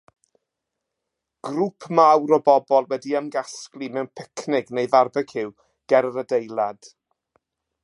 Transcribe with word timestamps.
Grŵp 1.47 1.85
mawr 1.99 2.33
o 2.37 2.39
bobl 2.47 2.89
wedi 2.95 3.13
ymgasglu 3.21 3.91
mewn 3.99 4.11
picnic 4.21 4.73
neu 4.79 4.91
farbeciw 4.95 5.55
ger 5.93 6.11
yr 6.11 6.21
adeilad. 6.25 6.93